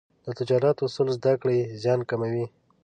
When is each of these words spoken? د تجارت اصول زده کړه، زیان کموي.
د 0.25 0.27
تجارت 0.39 0.77
اصول 0.85 1.07
زده 1.17 1.33
کړه، 1.41 1.55
زیان 1.81 2.01
کموي. 2.09 2.45